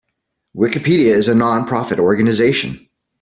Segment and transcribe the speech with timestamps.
[0.57, 2.89] Wikipedia is a non-profit organization.